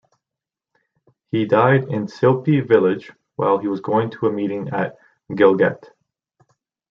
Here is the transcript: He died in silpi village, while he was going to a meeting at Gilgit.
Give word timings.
He 1.29 1.45
died 1.45 1.89
in 1.89 2.07
silpi 2.07 2.67
village, 2.67 3.11
while 3.35 3.59
he 3.59 3.67
was 3.67 3.81
going 3.81 4.09
to 4.09 4.25
a 4.25 4.31
meeting 4.31 4.69
at 4.69 4.97
Gilgit. 5.31 5.91